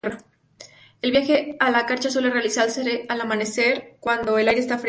El 1.03 1.11
viaje 1.11 1.57
a 1.59 1.69
la 1.69 1.85
charca 1.85 2.09
suele 2.09 2.31
realizarse 2.31 3.05
al 3.07 3.21
amanecer 3.21 3.97
cuando 3.99 4.39
el 4.39 4.47
aire 4.47 4.59
está 4.61 4.79
fresco. 4.79 4.79